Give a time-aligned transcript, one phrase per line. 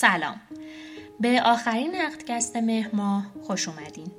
[0.00, 0.40] سلام.
[1.20, 4.10] به آخرین نقدکست مهر ماه خوش اومدین.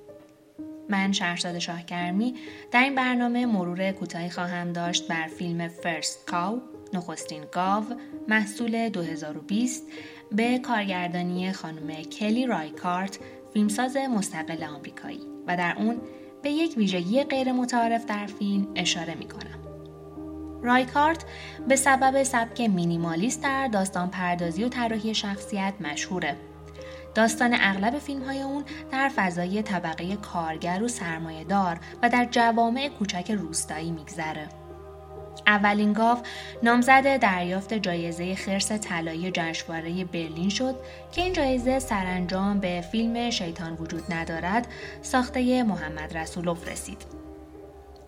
[0.89, 2.35] من شهرزاد شاهگرمی
[2.71, 6.61] در این برنامه مرور کوتاهی خواهم داشت بر فیلم فرست کاو
[6.93, 7.83] نخستین گاو
[8.27, 9.84] محصول 2020
[10.31, 13.20] به کارگردانی خانم کلی رایکارت
[13.54, 15.21] فیلمساز مستقل آمریکایی.
[15.48, 16.02] و در اون
[16.43, 19.58] به یک ویژگی غیر متعارف در فیلم اشاره می کنم.
[20.63, 21.25] رایکارت
[21.67, 26.35] به سبب سبک مینیمالیست در داستان پردازی و طراحی شخصیت مشهوره.
[27.15, 32.90] داستان اغلب فیلم های اون در فضای طبقه کارگر و سرمایه دار و در جوامع
[32.90, 34.50] کوچک روستایی میگذره.
[35.48, 36.17] اولین گاو
[36.64, 40.76] نامزد دریافت جایزه خرس طلایی جشنواره برلین شد
[41.12, 44.67] که این جایزه سرانجام به فیلم شیطان وجود ندارد
[45.02, 47.05] ساخته محمد رسولوف رسید.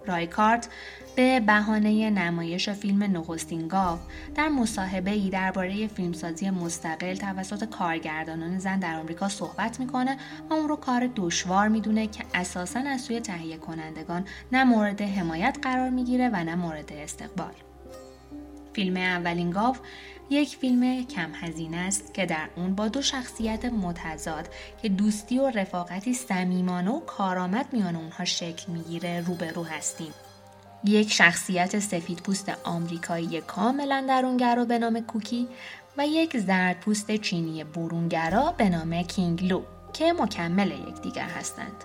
[0.05, 0.67] رایکارت
[1.15, 3.99] به بهانه نمایش فیلم نخستین گاو
[4.35, 10.17] در مصاحبه ای درباره فیلمسازی مستقل توسط کارگردانان زن در آمریکا صحبت می‌کنه
[10.49, 15.57] و اون رو کار دشوار می‌دونه که اساسا از سوی تهیه کنندگان نه مورد حمایت
[15.61, 17.53] قرار می‌گیره و نه مورد استقبال.
[18.73, 19.75] فیلم اولین گاو
[20.29, 24.49] یک فیلم کم هزینه است که در اون با دو شخصیت متضاد
[24.81, 30.13] که دوستی و رفاقتی صمیمانه و کارآمد میان اونها شکل می‌گیره روبرو هستیم.
[30.83, 35.47] یک شخصیت سفید پوست آمریکایی کاملا درونگرا به نام کوکی
[35.97, 39.61] و یک زرد پوست چینی برونگرا به نام کینگ لو
[39.93, 41.83] که مکمل یکدیگر هستند.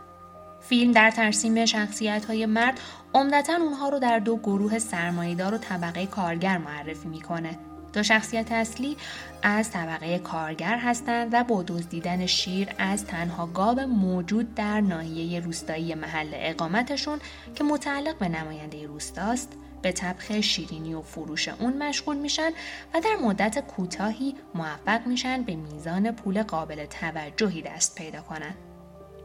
[0.60, 2.80] فیلم در ترسیم شخصیت های مرد
[3.14, 7.58] عمدتا اونها رو در دو گروه سرمایهدار و طبقه کارگر معرفی می‌کنه
[7.92, 8.96] دو شخصیت اصلی
[9.42, 15.94] از طبقه کارگر هستند و با دزدیدن شیر از تنها گاو موجود در ناحیه روستایی
[15.94, 17.18] محل اقامتشون
[17.54, 22.50] که متعلق به نماینده روستاست به طبخ شیرینی و فروش اون مشغول میشن
[22.94, 28.54] و در مدت کوتاهی موفق میشن به میزان پول قابل توجهی دست پیدا کنن.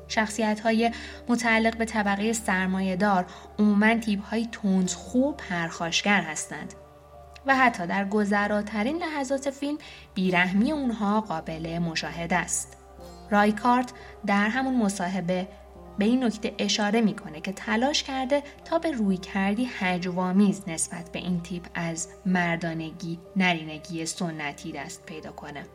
[0.08, 0.92] شخصیت های
[1.28, 3.26] متعلق به طبقه سرمایه دار
[3.60, 6.74] عموما تیپ های تندخو پرخاشگر هستند
[7.46, 9.78] و حتی در گذراترین لحظات فیلم
[10.14, 12.78] بیرحمی اونها قابل مشاهده است.
[13.30, 13.94] رایکارت
[14.26, 15.48] در همون مصاحبه
[15.98, 21.42] به این نکته اشاره می‌کنه که تلاش کرده تا به رویکردی هجوآمیز نسبت به این
[21.42, 25.66] تیپ از مردانگی نرینگی سنتی دست پیدا کنه.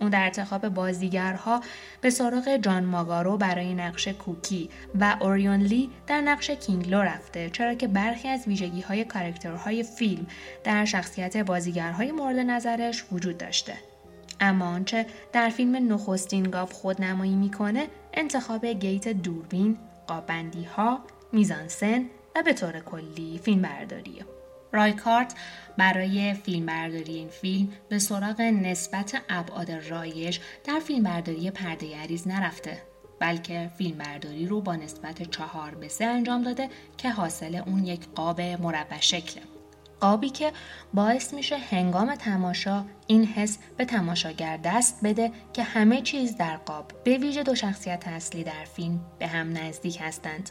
[0.00, 1.60] اون در انتخاب بازیگرها
[2.00, 4.70] به سراغ جان ماگارو برای نقش کوکی
[5.00, 10.26] و اوریون لی در نقش کینگلو رفته چرا که برخی از ویژگی های کارکترهای فیلم
[10.64, 13.74] در شخصیت بازیگرهای مورد نظرش وجود داشته.
[14.40, 21.00] اما آنچه در فیلم نخستین گاف خودنمایی می‌کنه انتخاب گیت دوربین، قابندی ها،
[21.32, 22.04] میزانسن
[22.36, 24.24] و به طور کلی فیلم برداریه.
[24.72, 25.34] رایکارت
[25.76, 32.82] برای فیلمبرداری این فیلم به سراغ نسبت ابعاد رایج در فیلمبرداری پرده عریض نرفته
[33.20, 38.40] بلکه فیلمبرداری رو با نسبت چهار به سه انجام داده که حاصل اون یک قاب
[38.40, 39.42] مربع شکله.
[40.00, 40.52] قابی که
[40.94, 46.92] باعث میشه هنگام تماشا این حس به تماشاگر دست بده که همه چیز در قاب
[47.04, 50.50] به ویژه دو شخصیت اصلی در فیلم به هم نزدیک هستند.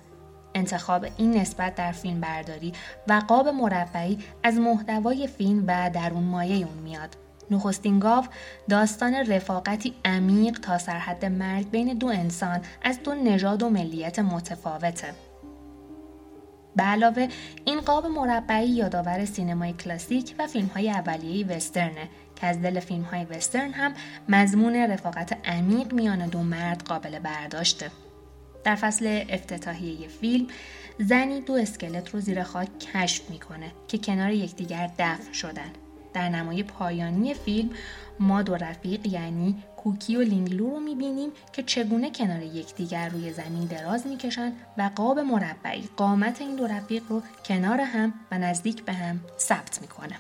[0.56, 2.74] انتخاب این نسبت در فیلم برداری
[3.08, 7.18] و قاب مربعی از محتوای فیلم و درون مایه اون میاد.
[7.52, 8.26] نخستین گاو
[8.70, 15.14] داستان رفاقتی عمیق تا سرحد مرگ بین دو انسان از دو نژاد و ملیت متفاوته.
[16.76, 17.28] به علاوه
[17.66, 23.04] این قاب مربعی یادآور سینمای کلاسیک و فیلم های اولیه وسترنه که از دل فیلم
[23.04, 23.94] های وسترن هم
[24.30, 27.92] مضمون رفاقت عمیق میان دو مرد قابل برداشته.
[28.66, 30.48] در فصل افتتاحیه فیلم
[31.00, 35.72] زنی دو اسکلت رو زیر خاک کشف می‌کنه که کنار یکدیگر دفن شدن
[36.14, 37.70] در نمای پایانی فیلم
[38.20, 43.66] ما دو رفیق یعنی کوکی و کینگلو رو می‌بینیم که چگونه کنار یکدیگر روی زمین
[43.66, 48.94] دراز می‌کشن و قاب مربعی قامت این دو رفیق رو کنار هم و نزدیک به
[48.94, 50.20] هم ثبت می‌کنه.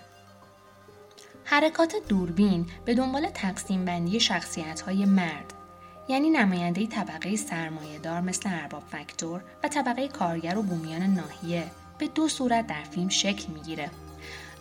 [1.43, 5.54] حرکات دوربین به دنبال تقسیم بندی شخصیت های مرد
[6.07, 11.63] یعنی نماینده طبقه سرمایه دار مثل ارباب فکتور و طبقه کارگر و بومیان ناحیه
[11.97, 13.89] به دو صورت در فیلم شکل می‌گیره.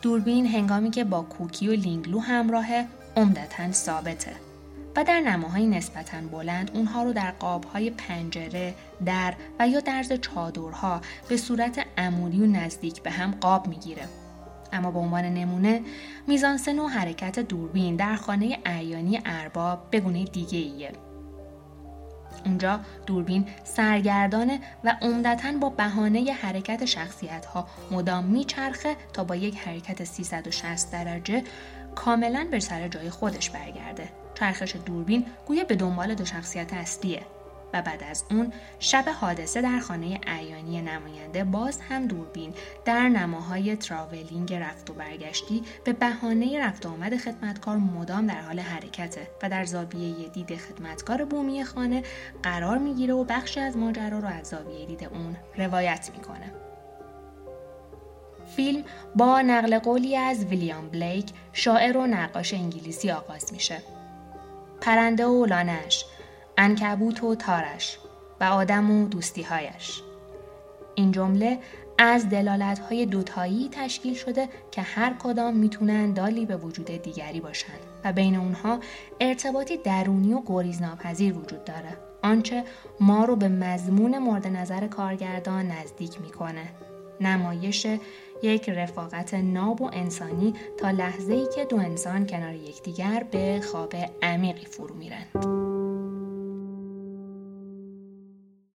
[0.03, 2.67] دوربین هنگامی که با کوکی و کینگلو همراه
[3.17, 4.33] عمدتا ثابته
[4.97, 8.75] و در نماهای نسبتا بلند اونها رو در قابهای پنجره،
[9.07, 14.09] در و یا درز چادرها به صورت عمودی و نزدیک به هم قاب می‌گیره.
[14.73, 15.83] اما به عنوان نمونه
[16.27, 20.93] میزانسن و حرکت دوربین در خانه اعیانی ارباب به گونه دیگه ایه.
[22.45, 29.59] اونجا دوربین سرگردانه و عمدتا با بهانه حرکت شخصیت ها مدام میچرخه تا با یک
[29.59, 31.43] حرکت 360 درجه
[31.95, 34.09] کاملا به سر جای خودش برگرده.
[34.35, 37.23] چرخش دوربین گویا به دنبال دو شخصیت اصلیه.
[37.75, 42.55] و بعد از اون شب حادثه در خانه ایانی نماینده باز هم دوربین
[42.85, 48.61] در نماهای تراولینگ رفت و برگشتی به بهانه رفت و آمد خدمتکار مدام در حال
[48.61, 52.03] حرکته و در زاویه دید خدمتکار بومی خانه
[52.43, 56.53] قرار می‌گیره و بخشی از ماجرا رو از زاویه دید اون روایت می‌کنه.
[58.57, 58.85] فیلم
[59.17, 63.83] با نقل قولی از ویلیام بلیک شاعر و نقاش انگلیسی آغاز میشه.
[64.81, 66.05] پرنده و لانش
[66.59, 67.99] انکبوت و تارش
[68.41, 70.03] و آدم و دوستیهایش.
[70.95, 71.59] این جمله
[71.99, 77.79] از دلالت های دوتایی تشکیل شده که هر کدام می‌تونن دالی به وجود دیگری باشند
[78.05, 78.79] و بین اونها
[79.21, 81.97] ارتباطی درونی و گریزناپذیر وجود داره.
[82.23, 82.65] آنچه
[83.01, 86.65] ما رو به مضمون مورد نظر کارگردان نزدیک می‌کنه.
[87.21, 87.87] نمایش
[88.43, 93.95] یک رفاقت ناب و انسانی تا لحظه ای که دو انسان کنار یکدیگر به خواب
[94.23, 95.64] عمیقی فرو میرند.